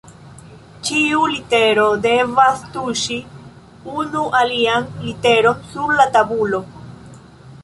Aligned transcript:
Ĉiu 0.87 1.25
litero 1.33 1.83
devas 2.07 2.63
tuŝi 2.77 3.19
unu 4.05 4.25
alian 4.41 4.89
literon 5.07 5.63
sur 5.77 5.95
la 6.03 6.09
tabulo. 6.19 6.65